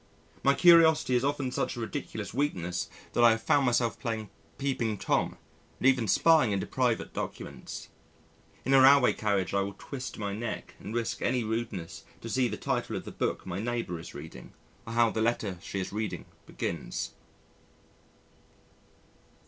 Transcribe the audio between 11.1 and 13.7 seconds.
any rudeness to see the title of the book my